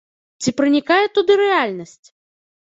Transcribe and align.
Ці 0.43 0.53
пранікае 0.61 0.97
туды 1.19 1.37
рэальнасць? 1.43 2.07